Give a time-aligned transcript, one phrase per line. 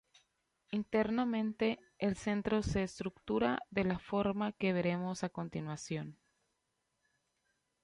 [0.71, 6.17] Internamente, el centro se estructura de la forma que veremos a continuación.